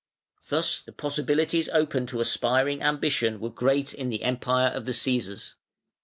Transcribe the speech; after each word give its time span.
Thus 0.49 0.79
the 0.79 0.91
possibilities 0.93 1.69
open 1.69 2.07
to 2.07 2.21
aspiring 2.21 2.81
ambition 2.81 3.39
were 3.39 3.51
great 3.51 3.93
in 3.93 4.09
the 4.09 4.23
Empire 4.23 4.69
of 4.69 4.87
the 4.87 4.93
Cæsars. 4.93 5.53